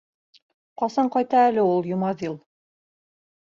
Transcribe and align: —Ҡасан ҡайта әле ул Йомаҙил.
—Ҡасан 0.83 1.11
ҡайта 1.17 1.43
әле 1.51 1.67
ул 1.75 1.93
Йомаҙил. 1.93 2.37